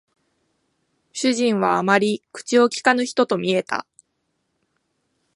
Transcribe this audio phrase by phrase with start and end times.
[1.13, 3.85] 主人はあまり口を聞かぬ人と見えた